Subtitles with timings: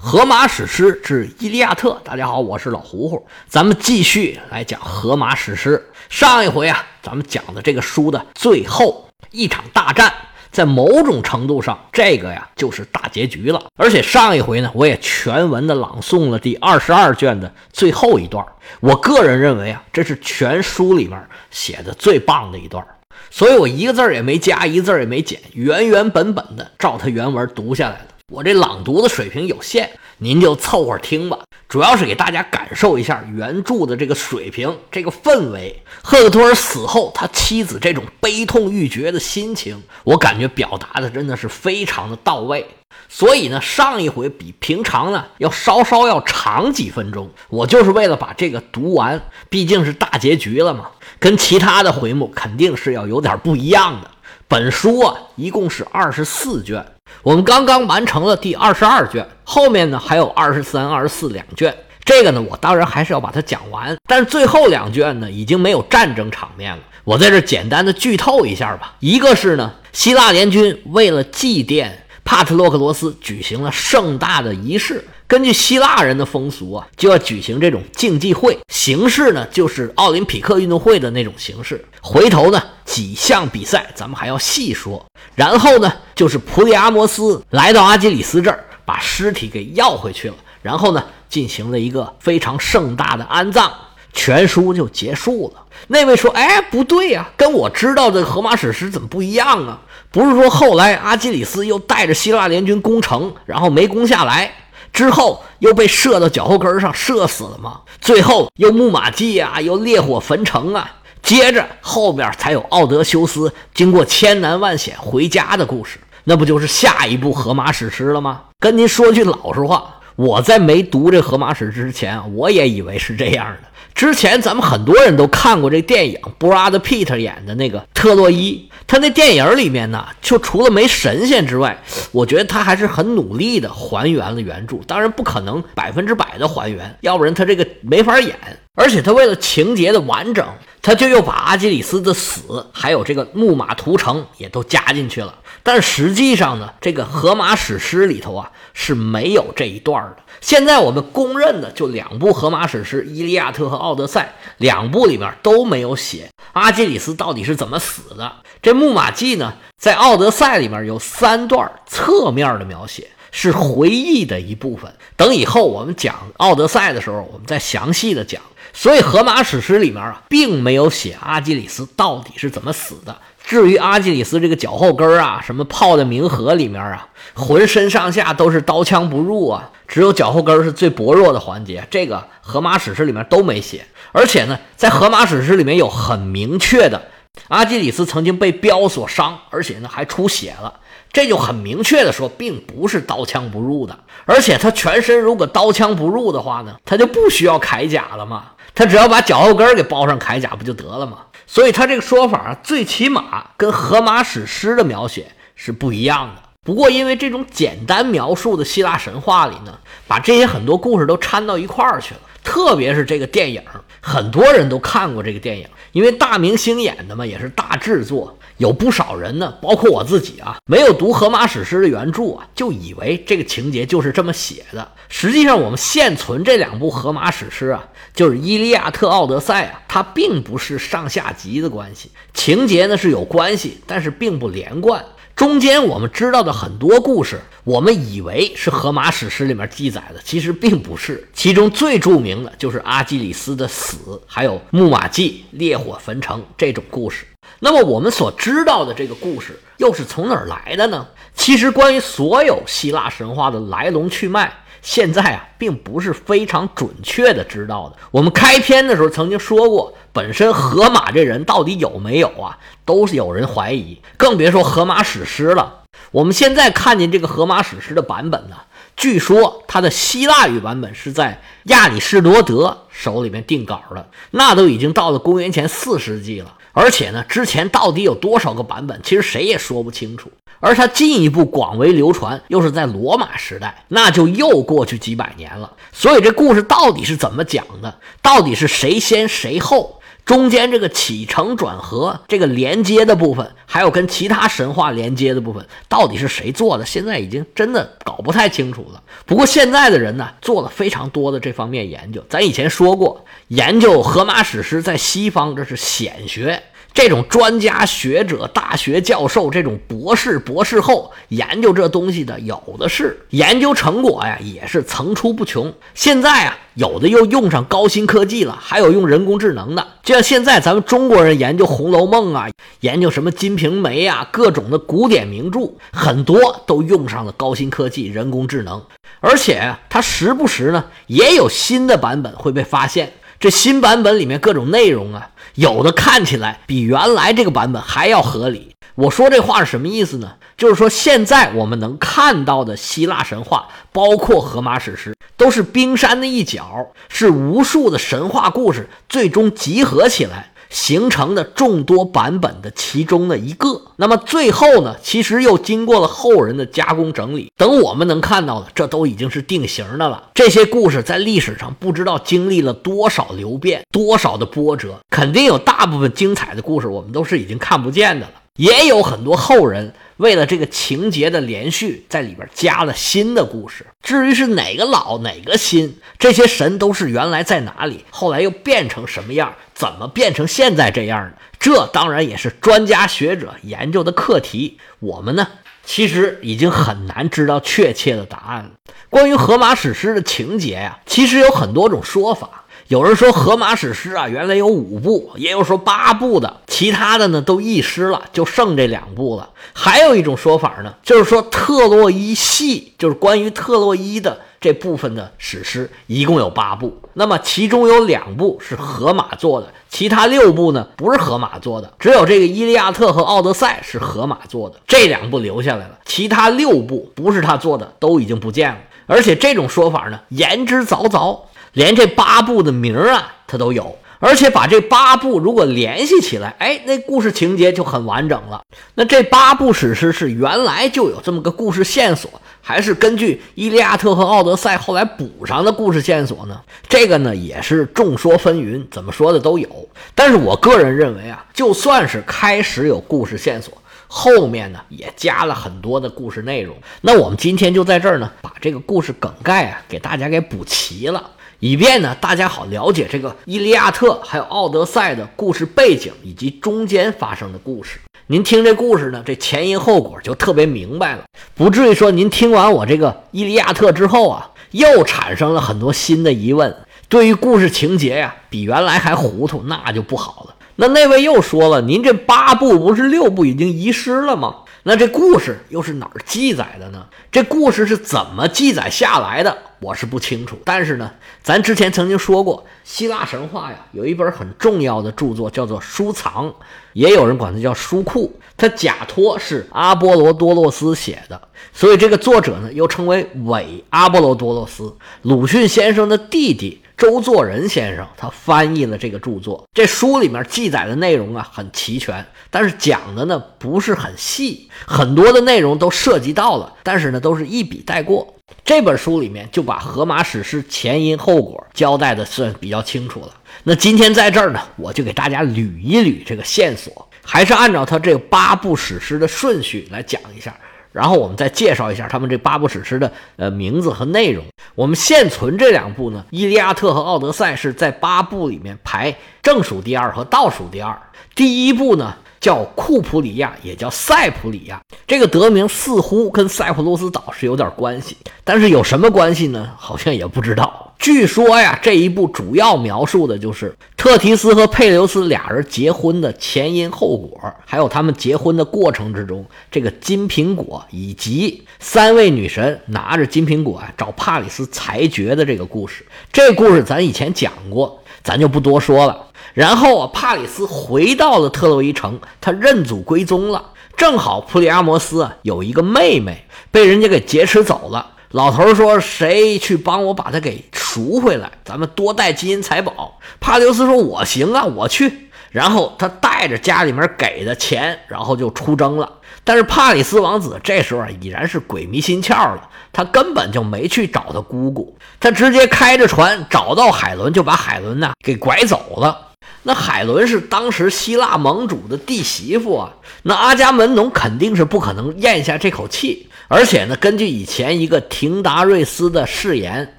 [0.00, 1.90] 荷马史诗之《伊利亚特》。
[2.04, 5.84] 大家好，我是老胡胡，咱们继续来讲荷马史诗。
[6.08, 10.10] 上一回啊，咱们讲的这个书的最后一场大战，
[10.52, 13.60] 在某种程度上，这个呀就是大结局了。
[13.76, 18.46] 而且上一回呢，我也全文的朗诵了第二十二卷的最后一段。
[18.78, 21.20] 我个人认为啊，这是全书里面
[21.50, 22.86] 写的最棒的一段，
[23.30, 28.06] 所以我一个字儿也没加，一个字儿也没减，原原本本的照它原文读下来了。
[28.30, 29.88] 我这朗读的水平有限，
[30.18, 31.38] 您就凑合听吧。
[31.66, 35.82] 主要是给大家感受一下原著的这个水平、这个氛围。
[36.02, 42.66] 赫克托尔死后，他妻子这种悲痛欲绝的心情，我感觉表达的真的是非常的到位。
[43.08, 54.10] 所以呢，上一回比平常呢要稍稍要长几分钟，我就是为了把这个读完，毕竟是大结局了嘛，跟其他的回目肯定是要有点不一样的。
[54.46, 56.84] 本书啊，一共是二十四卷。
[57.22, 61.74] 我们刚刚完成了第二十二卷，后面呢还有二十三、二十四两卷。
[62.04, 63.96] 这个呢，我当然还是要把它讲完。
[64.06, 66.82] 但是最后两卷呢，已经没有战争场面了。
[67.04, 68.94] 我在这简单的剧透一下吧。
[69.00, 71.90] 一个是呢，希腊联军为了祭奠
[72.28, 75.02] 帕特洛克罗斯，举行了盛大的仪式。
[75.26, 81.82] 根据希腊人的风俗啊，就要举行这种竞技会，形式呢就是奥林匹克运动会的那种形式。
[82.02, 85.02] 回头呢几项比赛咱们还要细说。
[85.34, 90.34] 然后呢就是普里阿摩斯来到阿基里斯这儿，把尸体给要回去了。
[90.60, 93.72] 然后呢进行了一个非常盛大的安葬，
[94.12, 95.62] 全书就结束了。
[95.86, 99.80] 那位说：“哎，不对呀，跟我知道的荷马史诗怎么不一样啊？
[100.10, 104.52] 不是说后来阿基里斯又带着希腊联军攻城，然后没攻下来？”
[104.90, 107.80] 之后又被射到脚后跟上，射死了吗？
[108.00, 110.90] 最后又木马计啊，又烈火焚城啊，
[111.22, 118.40] 接着后边才有奥德修斯经过千难万险回家的故事，那不就是下一部荷马史诗了吗？
[118.58, 123.68] 跟您说句老实话，我在没读这荷马史诗之前，我也以为是这样的。
[123.94, 128.67] 之前咱们很多人都看过这电影，布拉德·皮特演的那个特洛伊。
[128.88, 131.78] 他那电影里面呢，就除了没神仙之外，
[132.10, 134.78] 我觉得他还是很努力的还原了原著。
[134.86, 138.34] 当然不可能百分之百的还原，要不然他这个没法演。
[138.74, 140.46] 而且他为了情节的完整，
[140.80, 145.34] 他就又把阿基里斯的死，还有这个木马屠城也都加进去了。
[145.64, 150.18] 但实际上呢，这个荷马史诗里头啊是没有这一段的。
[150.40, 158.32] 现在我们公认的就两部荷马史诗《伊利亚特》和《奥德赛》，两部里面都没有写阿基里斯到底是怎么死的。
[158.62, 164.94] 这《木马记》呢，在《奥德赛》里面有三段侧面的描写，是回忆的一部分。
[165.16, 168.40] 等以后我们讲《奥德赛》的时候，我们再详细的讲。
[168.78, 173.18] 所以荷马史诗里面啊，并没有写阿基里斯到底是怎么死的。
[173.44, 183.84] 至于阿基里斯这个脚后跟啊，什么泡在冥河里面啊，浑身上下都是刀枪不入啊，只有脚后跟是最薄弱的环节，这个荷马史诗里面都没写。
[184.12, 187.08] 而且呢，在荷马史诗里面有很明确的，
[187.48, 190.74] 阿基里斯曾经被镖所伤，而且呢还出血了，
[191.12, 193.98] 这就很明确的说，并不是刀枪不入的。
[194.24, 201.18] 而且他全身如果刀枪不入的话呢，他就不需要铠甲了嘛，他只要把脚后跟给包上铠甲不就得了吗？
[201.46, 206.42] 所以他这个说法啊，最起码跟荷马史诗的描写是不一样的。
[206.62, 212.20] 不过，因为这种简单描述的希腊神话里呢，把这些很多故事都掺到一块儿去了。
[212.44, 213.62] 特别是这个电影，
[214.00, 218.36] 很多人都看过这个电影，因为大明星演的嘛，也是大制作。
[218.58, 224.90] 有不少人呢，包括我自己啊，没有读荷马史诗的原著啊，就以为这个情节就是这么写的。
[225.08, 235.04] 实际上，我们现存这两部荷马史诗啊，就是《伊利亚特》《奥德赛》啊，它并不是上下集的关系，情节呢是有关系，但是并不连贯。
[235.38, 241.28] 中间我们知道的很多故事，我们以为是荷马史诗里面记载的，其实并不是。
[241.32, 247.24] 其中最著名的就是阿基里斯的死，还有木马计、烈火焚城这种故事。
[247.60, 251.06] 那么我们所知道的这个故事又是从哪儿来的呢？
[251.34, 257.96] 其实关于所有希腊神话的来龙去脉，现在啊并不是非常准确的知道的。
[258.10, 265.82] 我们开篇的时候曾经说过，本身荷马这人到底有没有啊，都是有人怀疑，更别说荷马史诗了。
[266.10, 268.56] 我们现在看见这个荷马史诗的版本呢，
[268.96, 276.54] 据说它的希腊语版本是在亚里士多德手里面定稿的，那都已经到了公元前四世纪了。
[276.80, 280.30] 而且呢，之前到底有多少个版本，其实谁也说不清楚。
[280.60, 285.72] 而它进一步广为流传，又是在罗马时代，那就又过去几百年了。
[285.92, 287.98] 所以这故事到底是怎么讲的？
[288.22, 289.97] 到底是谁先谁后？
[290.28, 296.84] 中间这个起承转合，这个连接的部分，还有跟其他神话连接的部分，到底是谁做的？
[296.84, 299.02] 现在已经真的搞不太清楚了。
[299.24, 302.22] 不过现在的人呢，做了非常多的这方面研究。
[302.28, 306.62] 咱以前说过，研究荷马史诗在西方这是显学。
[306.94, 315.72] 这种专家学者、大学教授、这种博士、博士后研究这东西的有的是，研究成果呀也是层出不穷。
[315.94, 319.86] 现在啊，有的又用上高新科技了，还有用人工智能的。
[320.02, 322.48] 就像现在咱们中国人研究《红楼梦》啊，
[322.80, 328.82] 研究什么《金瓶梅》啊，各种的古典名著，很多都用上了高新科技、人工智能。
[329.20, 333.12] 而且它时不时呢，也有新的版本会被发现。
[333.40, 338.76] 这新版本里面各种内容啊，有的看起来比原来这个版本还要合理。
[338.94, 340.34] 我说这话是什么意思呢？
[340.56, 350.52] 就是说现在我们能看到的希腊神话，包括荷马史诗，都是冰山的一角，是无数的神话故事最终集合起来。
[350.70, 357.50] 形成的众多版本的其中的一个，那么最后呢，其实又经过了后人的加工整理。
[357.56, 360.30] 等我们能看到的，这都已经是定型的了。
[360.34, 368.32] 这些故事在历史上不知道经历了多少流变，多少的波折，肯定有大部分精彩的故事，我们都是已经看不见的了。
[368.58, 373.86] 也有很多后人为了这个情节的连续，在里边加了新的故事。
[374.02, 381.34] 至于是哪个老哪个新，这些神都是原来在哪里，后来又变成什么样，怎么变成现在这样的？
[381.60, 384.78] 这当然也是专家学者研究的课题。
[384.98, 385.46] 我们呢，
[385.84, 388.70] 其实已经很难知道确切的答案了。
[389.08, 392.64] 关于荷马史诗的情节呀，其实有很多种说法。
[392.88, 399.50] 有人说《荷马史诗》啊，原来有五部，也有说八部的，其他的呢都遗失了，就剩这两部了。
[399.74, 406.98] 还有一种说法呢，就是说特洛伊系，就是关于特洛伊的这部分的史诗，一共有八部。
[407.12, 418.78] 那么其中有两部是荷马做的，其他六部呢不是荷马做的，只有这个《伊利亚特》和《奥德赛》是荷马做的，这两部留下来了，其他六部不是他做的，都已经不见了。
[419.06, 421.38] 而且这种说法呢，言之凿凿。
[421.78, 428.60] 连这八部的名啊，它都有，而且把这八部如果联系起来，哎，那故事情节就很完整了。
[428.96, 432.28] 那这八部史诗是原来就有这么个故事线索，
[432.60, 436.60] 还是根据《伊利亚特》和《奥德赛》后来补上的故事线索呢？
[436.88, 439.88] 这个呢也是众说纷纭，怎么说的都有。
[440.16, 443.72] 但是我个人认为啊，就算是开始有故事线索，
[444.08, 446.74] 后面呢也加了很多的故事内容。
[447.02, 451.30] 那我们今天就在这儿呢，把这个故事梗概啊给大家给补齐了。
[451.60, 457.98] 以便呢，大家好了解这个《伊利亚特》还有《奥德赛》的故事背景以及中间发生的故事。
[458.28, 461.24] 您听这故事呢，这前因后果就特别明白了，
[461.56, 466.76] 不至于说您听完我这个《伊利亚特》之后啊，又产生了很多新的疑问，
[467.08, 470.54] 对于故事情节呀，比原来还糊涂，那就不好了。
[470.76, 474.58] 那那位又说了，您这八部不是六部已经遗失了吗？
[474.84, 477.06] 那这故事又是哪儿记载的呢？
[477.30, 479.58] 这故事是怎么记载下来的？
[479.80, 480.58] 我是不清楚。
[480.64, 481.10] 但是呢，
[481.42, 486.48] 咱之前曾经说过，希腊神话呀，有一本很重要的著作叫做《书藏》，
[486.94, 488.38] 也有人管它叫书库。
[488.56, 491.40] 它假托是阿波罗多洛斯写的，
[491.72, 496.80] 所以这个作者呢，又称为伪阿波罗多洛斯，鲁迅先生的弟弟。
[496.98, 508.34] 周作人先生他翻译了这个著作，这书里面记载的内容啊很齐全，但是讲的呢不是很细，很多的内容都涉及到了，但是呢都是一笔带过。
[508.64, 513.28] 这本书里面就把荷马史诗前因后果交代的算比较清楚了。
[513.62, 520.52] 那今天在这儿呢，我就给大家捋一捋这个线索，还是按照他这八部史诗的顺序来讲一下。
[520.98, 524.44] 然后我们再介绍一下他们这八部史诗的呃名字和内容。
[524.74, 531.00] 我们现存这两部呢，《伊利亚特》和《奥德赛》是在八部里面排正数第二和倒数第二。
[531.36, 539.70] 第一部呢叫库普里亚，也叫塞普里亚，这个得名似乎跟塞浦路斯岛是有点关系，但是有什么关系呢？
[539.76, 540.84] 好像也不知道。
[540.98, 556.04] 据说呀，这一部主要描述的就是特提斯和佩留斯俩人结婚的前因后果，还有他们结婚的过程之中，这个金苹果以及三位女神拿着金苹果啊找帕里斯裁决的这个故事。
[556.32, 559.27] 这故事咱以前讲过，咱就不多说了。
[559.54, 563.72] 然后啊，帕里斯回到了特洛伊城，他认祖归宗了。
[563.96, 568.12] 正好普里阿摩斯啊有一个妹妹被人家给劫持走了。
[568.30, 571.50] 老头说：“谁去帮我把她给赎回来？
[571.64, 579.10] 咱们多带金银财宝。”帕留斯说：“我行啊，我去。”然后他带着家里面给的钱，然后就出征了。
[579.44, 589.27] 但是帕里斯王子这时候啊已然是鬼迷心窍了，他根本就没去找他姑姑，他直接开着船找到海伦，就把海伦呢给拐走了。
[589.68, 592.90] 那海伦是当时希腊盟主的弟媳妇啊，
[593.24, 596.26] 那阿伽门农肯定是不可能咽下这口气。
[596.48, 599.94] 而且呢，根据以前一个廷达瑞斯的誓言，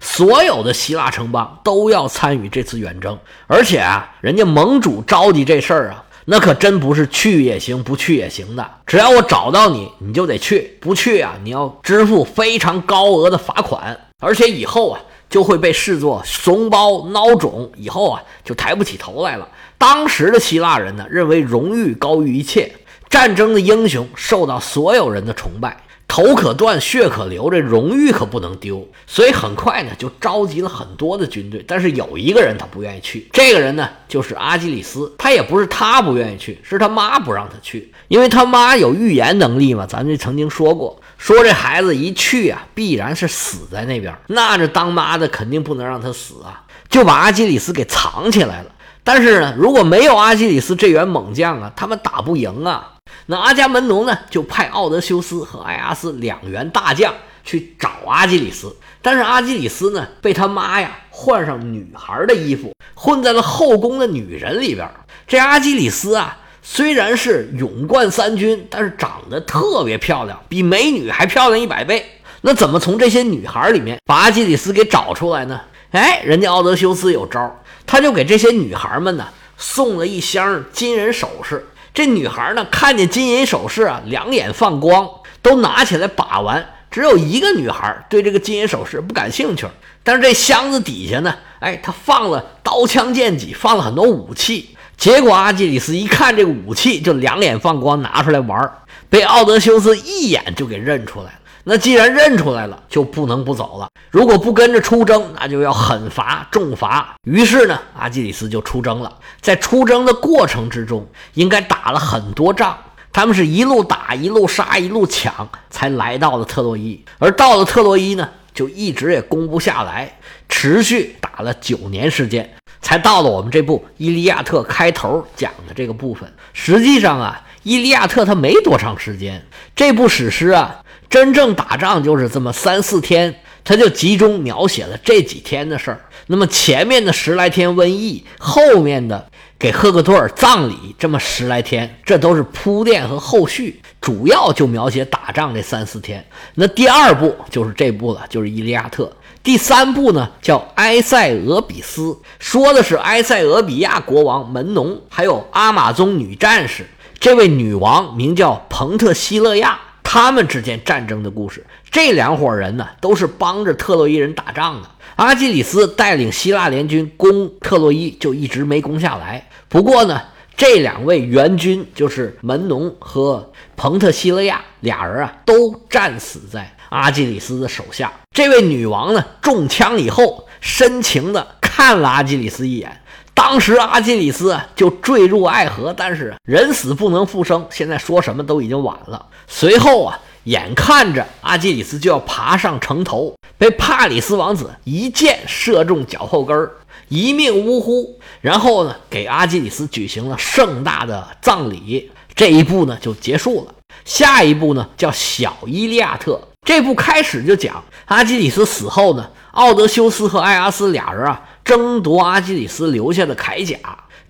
[0.00, 3.16] 所有的希腊城邦都要参与这次远征。
[3.46, 8.68] 而且啊，人家盟主着急这事儿啊，那可真不是去也行，不去也行的。
[8.84, 13.96] 只要我找到你，你就得去；不去啊，你要支付非常高额的罚款。
[14.18, 15.00] 而且以后啊。
[15.34, 19.48] 就会被视作怂包孬种，以后啊就抬不起头来了。
[19.76, 22.72] 当时的希腊人呢，认为荣誉高于一切，
[23.10, 25.76] 战争的英雄受到所有人的崇拜，
[26.06, 28.86] 头可断血可流，这荣誉可不能丢。
[29.08, 31.64] 所以很快呢，就召集了很多的军队。
[31.66, 35.12] 但是有一个人他不愿意去，这个人呢就是阿基里斯。
[35.18, 39.84] 他也不是他不愿意去，是他妈不让他去，因为他妈有预言能力嘛。
[39.84, 40.96] 咱这曾经说过。
[41.16, 44.14] 说这孩子一去啊，必然是死在那边。
[44.26, 48.70] 那这当妈的肯定不能让他死啊，就把阿基里斯给藏起来了。
[49.02, 52.92] 但是呢，如果没有阿基里斯这员猛将啊，他们打不赢啊。
[53.26, 58.74] 那阿伽门农呢，就派奥德修斯和埃阿斯两员大将去找阿基里斯。
[59.00, 64.90] 但是阿基里斯呢，被他妈呀换上女孩的衣服，混在了后宫的女人里边。
[65.26, 66.38] 这阿基里斯啊。
[66.66, 72.02] 虽然是勇冠三军，但是长得特别漂亮，比美女还漂亮一百倍。
[72.40, 75.60] 那怎么从这些女孩里面把阿基里斯给找出来呢？
[75.90, 77.54] 哎，人家奥德修斯有招，
[77.86, 79.26] 他就给这些女孩们呢
[79.58, 81.66] 送了一箱金银首饰。
[81.92, 85.06] 这女孩呢看见金银首饰啊，两眼放光，
[85.42, 86.66] 都拿起来把玩。
[86.90, 89.66] 只有一个女孩对这个金银首饰不感兴趣，
[90.02, 94.70] 但是这箱子底下呢，哎，她放了刀枪剑戟，放了很多武器。
[94.96, 98.72] 结果阿基里斯一看这个武器，就两眼放光，拿出来玩
[99.10, 101.32] 被奥德修斯一眼就给认出来了。
[101.66, 103.88] 那既然认出来了，就不能不走了。
[104.10, 107.14] 如果不跟着出征，那就要狠罚重罚。
[107.26, 109.10] 于是呢，阿基里斯就出征了。
[109.40, 112.76] 在出征的过程之中，应该打了很多仗。
[113.12, 117.02] 他们是一路打，一路杀，一路抢，才来到了特洛伊。
[117.18, 122.54] 而到了特洛伊呢，就一直也攻不下来，持续打了九年时间。
[122.94, 126.32] 才到了我们这部《伊利亚特》开头讲的这个部分。
[126.52, 133.34] 实际上啊，《伊利亚特》它没多长时间，这部史诗啊，真正打仗就是这么三四天，
[133.64, 136.00] 它就集中描写了这几天的事儿。
[136.28, 146.24] 那么前面的十来天瘟疫，后面的给赫克托尔葬礼这么十来天，这都是铺垫和后续，主要就描写打仗这三四天。
[146.54, 149.04] 那第二部就是这部了，就是《伊利亚特》。
[149.44, 152.00] 第三部呢，叫《埃塞俄比斯》，
[152.38, 156.86] 说的是埃塞俄比亚国王门农，还有阿玛宗女战士。
[157.20, 161.66] 这位女王名叫彭特西勒亚，他们之间战争的故事。
[161.90, 164.88] 这两伙人呢，都是帮着特洛伊人打仗的。
[165.16, 169.46] 阿基里斯带领希腊联军攻特洛伊，就一直没攻下来。
[169.68, 170.22] 不过呢，
[170.56, 176.74] 这两位援军就是门农和彭特西勒亚俩人啊，都战死在。
[176.88, 183.00] 阿基里斯的手下，这位女王呢，中枪以后，深情的看了阿基里斯一眼。
[183.32, 189.24] 当时阿基里斯就坠入爱河，但是人死不能复生，现在说什么都已经晚了。
[189.46, 196.72] 随后啊，眼看着阿基里斯就要爬上城头，被帕里斯王子一箭射中脚后跟儿
[197.08, 198.18] 一命呜呼。
[198.40, 202.10] 然后呢，给阿基里斯举行了盛大的葬礼。
[202.34, 203.74] 这一步呢就结束了。
[204.04, 206.40] 下一步呢叫小伊利亚特。
[206.64, 213.76] 这部开始就讲阿基里斯死后呢，奥德修斯和埃阿斯俩人啊争夺阿基里斯留下的铠甲。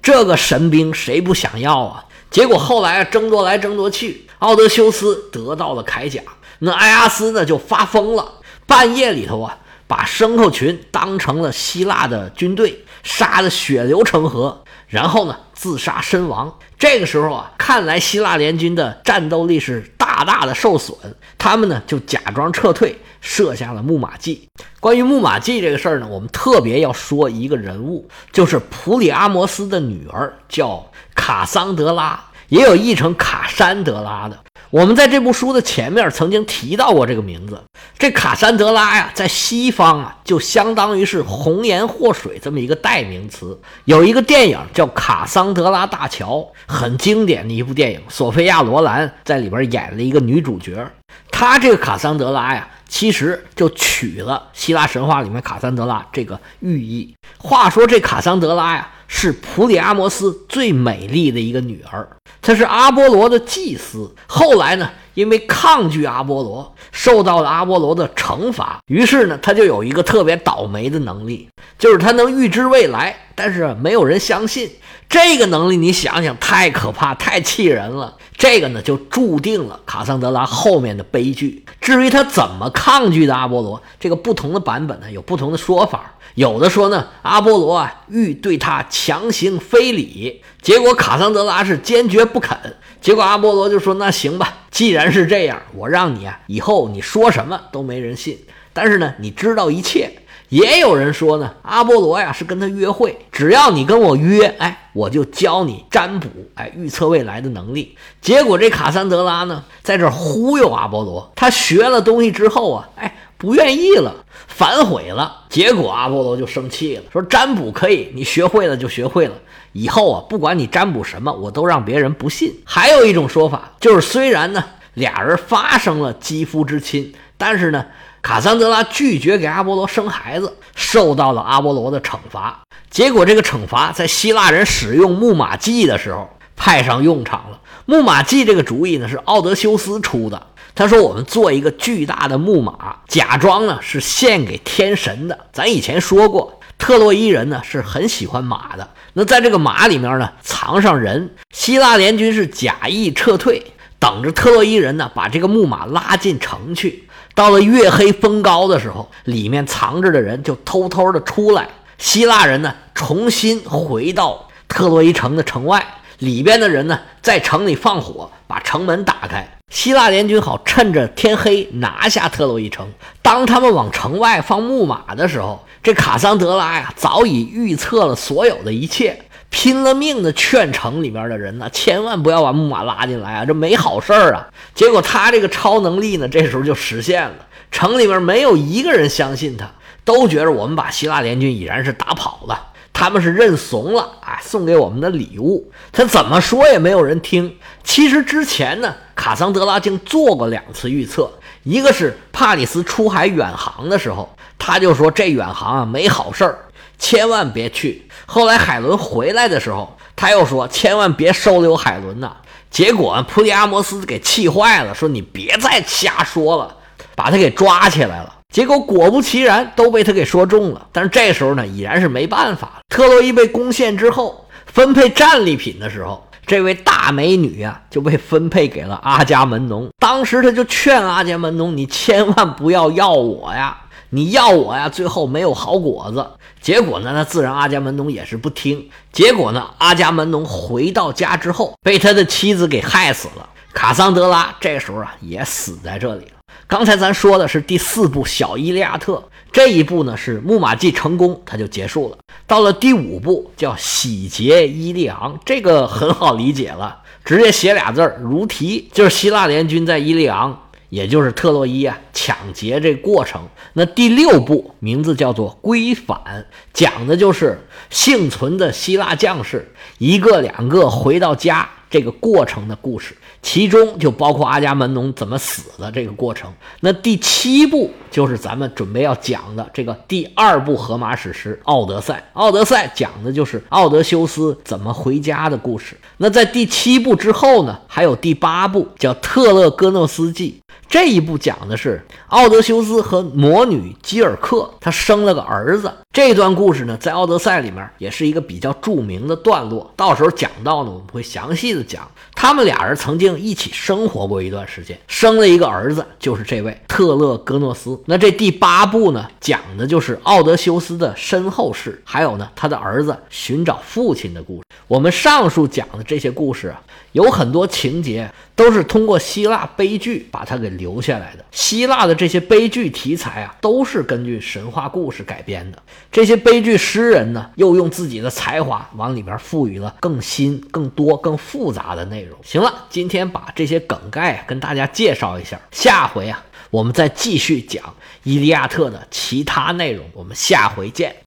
[0.03, 2.05] 这个神兵谁不想要啊？
[2.31, 6.21] 结果后来啊争夺来争夺去，奥德修斯得到了铠甲，
[6.59, 8.33] 那埃阿斯呢就发疯了，
[8.67, 14.63] 半夜里头啊把牲口群当成了希腊的军队，杀得血流成河。
[14.89, 16.59] 然后呢，自杀身亡。
[16.79, 19.94] 这个时候啊，看来希腊联军的战斗力是
[20.25, 20.95] 大的受损，
[21.39, 24.49] 他们呢就假装撤退，设下了木马计。
[24.81, 34.39] 关于木马计这个事儿呢，我们特别要说一个人物，就是普里阿摩斯的女儿，叫卡桑德拉，也有译成卡珊德拉的。
[34.71, 37.63] 我们在这部书的前面曾经提到过这个名字。
[37.97, 43.59] 这卡桑德拉呀，在西方啊，就相当于是红颜祸水这么一个代名词。
[43.85, 48.01] 有一个电影叫《卡桑德拉大桥》，很经典的一部电影。
[48.09, 50.91] 索菲亚·罗兰在里边演了一个女主角。
[51.31, 57.15] 她这个卡桑德拉呀，其实就取了希腊神话里面卡桑德拉这个寓意。
[57.39, 58.91] 话说这卡桑德拉呀。
[59.07, 62.09] 是普里阿摩斯最美丽的一个女儿，
[62.43, 64.15] 她是阿波罗的祭司。
[64.27, 68.79] 后来呢，因为抗拒阿波罗，受到了阿波罗的惩罚。
[68.87, 74.71] 于是呢，她就有一个特别倒霉的能力，就是他能预知未来，但是没有人相信
[75.09, 75.77] 这个能力。
[75.77, 78.17] 你想想，太可怕，太气人了。
[78.45, 81.65] 这个呢，就注定了卡桑德拉后面的悲剧。
[81.81, 86.13] 至于他怎么抗拒的阿波罗，这个不同的版本呢，有不同的说法。
[86.35, 92.55] 有的说呢，阿波罗啊欲对他强行非礼，结果卡桑德拉是坚决不肯。
[93.01, 98.39] 结果阿波罗就说：“那行吧，既然是这样，我让你啊，以后你说什么都没人信。
[98.75, 100.11] 但是呢，你知道一切。”
[100.51, 107.97] 也有人说呢，阿波罗呀是跟他约会，只要你跟我约，哎，我就教你占卜，哎，预测未来的能力。
[108.21, 114.15] 结果这卡桑德拉呢，在这忽悠阿波罗，他学了东西之后啊，哎，不愿意了，
[114.47, 115.45] 反悔了。
[115.49, 119.35] 结果阿波罗就生气了，说占卜可以，你学会了就学会了，
[119.73, 122.55] 以后啊，不管你占卜什么，我都让别人不信。
[122.65, 127.85] 还有一种说法，就是虽然呢，俩人发生了肌肤之亲，但是呢。
[128.25, 132.59] 卡桑德拉拒绝给阿波罗生孩子，受到了阿波罗的惩罚。
[132.89, 137.61] 结果，这个惩罚在希腊人使用木马计的时候派上用场了。
[137.85, 140.47] 木马计这个主意呢，是奥德修斯出的。
[140.75, 145.39] 他说：“我们做一个巨大的木马，假装呢是献给天神的。
[145.53, 148.89] 咱以前说过，特洛伊人呢是很喜欢马的。
[149.13, 151.35] 那在这个马里面呢，藏上人。
[151.51, 153.63] 希腊联军是假意撤退，
[153.99, 157.04] 等着特洛伊人呢把这个木马拉进城去。”
[157.35, 161.69] 到了月黑风高的时候，里面藏着的人就偷偷的出来。
[161.99, 165.85] 希腊人呢，重新回到特洛伊城的城外，
[166.19, 169.49] 里边的人呢，在城里放火，把城门打开。
[169.71, 172.87] 希腊联军好趁着天黑拿下特洛伊城。
[173.21, 179.21] 当他们往城外放木马的时候，这卡桑德拉呀，早已预测了所有的一切。
[179.55, 184.49] 拼了命的劝城里边的人呢，千万不要把木马拉进来啊，这没好事儿啊。
[184.75, 187.37] 结果他这个超能力呢，这时候就实现了。
[187.71, 189.71] 城里面没有一个人相信他，
[190.05, 197.57] 都觉着我们把希腊联军已然是打跑了，他们是认怂了啊，送给我们的礼物，他怎么说也没有人听。
[197.85, 201.31] 其实之前呢，卡桑德拉竟做过两次预测，
[201.63, 206.59] 一个是帕里斯出海远航的时候，他就说这远航啊没好事儿。
[206.99, 208.09] 千万别去！
[208.27, 212.37] 后来海伦回来的时候，他又说：“千万别收留海伦呐！”
[212.71, 216.77] 结果普里阿摩斯给气坏了，说：“你别再瞎说了，
[217.15, 220.87] 把他给抓起来了。”结果果不其然，都被他给说中了。
[220.93, 222.81] 但是这时候呢，已然是没办法了。
[222.89, 229.89] 特洛伊被攻陷之后，分配战利品的时候，这位大美女啊就被分配给了阿伽门农。
[229.99, 233.77] 当时他就劝阿伽门农：“你千万不要要我呀！”
[234.15, 236.25] 你要我呀，最后没有好果子。
[236.61, 238.89] 结果呢，那自然阿伽门农也是不听。
[239.13, 243.49] 结果呢，阿伽门农回到家之后，被他的妻子给害死了。
[243.73, 246.31] 卡桑德拉这时候啊，也死在这里了。
[246.69, 249.15] 刚才咱说的是第四部《小伊利亚特》，
[249.51, 252.17] 这一部呢是木马计成功，它就结束了。
[252.47, 260.61] 到了第五部叫《洗劫伊利昂》，这个很好理解了，直接写俩字儿：如题，就是希腊联军在伊利昂。
[260.95, 273.15] 也就是特洛伊啊抢劫这过程，那第六部名字叫做归返，讲的就是幸存的希腊将士一个两个回到家这个过程的故事。
[273.41, 276.53] 其中就包括阿伽门农怎么死的这个过程。
[276.81, 282.15] 那第七部就是咱们准备要讲的这个第二部荷马史诗《奥德赛》。
[282.33, 285.97] 《奥德赛》讲的就是奥德修斯怎么回家的故事。
[286.17, 290.61] 那在第七部之后呢，还有第八部叫《特勒戈诺斯记》。
[290.89, 295.93] 这一部讲的是奥德修斯和魔女基尔克，他生了个儿子。
[296.15, 299.93] 这段故事呢，在《奥德赛》里面也是一个比较著名的段落。
[299.97, 308.01] 到时候讲到呢，我们会详细的讲他们俩人曾经一起生活过一段时间，生了一个儿子，就是这位特勒戈诺斯。
[308.07, 314.63] 那这第八部呢，讲的就是奥德修斯的身后事，还有呢他的儿子寻找父亲的故事。
[314.87, 321.45] 我们上述讲的这些故事啊，有很多情节都是通过希腊悲剧把它给留下来的。
[321.51, 325.79] 希腊的这些悲剧题材啊，都是根据神话故事改编的。
[326.13, 332.39] 这些悲剧诗人呢，又用自己的才华往里边赋予了更新、更多、更复杂的内容。
[332.43, 337.83] 行了，今天把这些梗概跟大家介绍一下，下回啊，我们再继续讲
[338.23, 340.07] 《伊利亚特》的其他内容。
[340.13, 341.15] 我们下回见。